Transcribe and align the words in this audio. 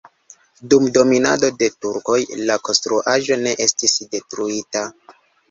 Dum 0.71 0.85
dominado 0.95 1.49
de 1.63 1.69
turkoj 1.87 2.15
la 2.49 2.57
konstruaĵo 2.69 3.39
ne 3.45 3.55
estis 3.67 3.97
detruita. 4.17 4.85